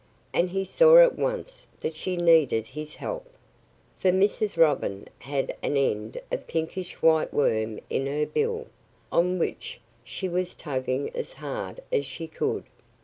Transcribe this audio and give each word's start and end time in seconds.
And 0.33 0.49
he 0.49 0.65
saw 0.65 0.97
at 0.97 1.15
once 1.15 1.67
that 1.81 1.95
she 1.95 2.17
needed 2.17 2.65
his 2.65 2.95
help. 2.95 3.31
For 3.99 4.09
Mrs. 4.11 4.57
Robin 4.57 5.07
had 5.19 5.55
an 5.61 5.77
end 5.77 6.17
of 6.31 6.41
a 6.41 6.43
pinkish 6.43 6.95
white 7.03 7.31
worm 7.31 7.79
in 7.87 8.07
her 8.07 8.25
bill, 8.25 8.65
on 9.11 9.37
which 9.37 9.79
she 10.03 10.27
was 10.27 10.55
tugging 10.55 11.11
as 11.15 11.35
hard 11.35 11.81
as 11.91 12.07
she 12.07 12.25
could. 12.25 12.63